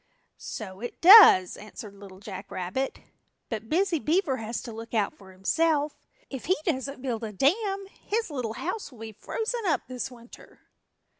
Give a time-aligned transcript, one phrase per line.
[0.39, 3.01] "So it does," answered Little Jack Rabbit,
[3.49, 5.95] "but Busy Beaver has to look out for himself.
[6.27, 10.61] If he doesn't build a dam his little house will be frozen up this winter."